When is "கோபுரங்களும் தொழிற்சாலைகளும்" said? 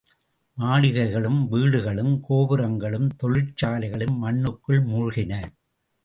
2.19-4.15